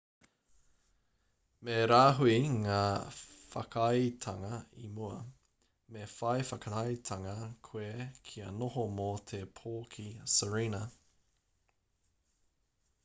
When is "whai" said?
6.13-6.33